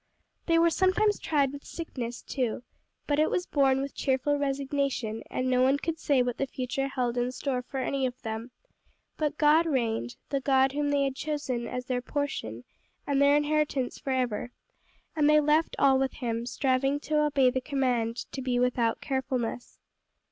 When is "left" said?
15.39-15.75